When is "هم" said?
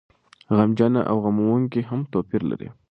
1.89-2.01